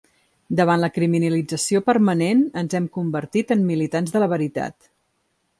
[0.59, 4.93] Davant la criminalització permanent ens hem convertit en militants de la veritat.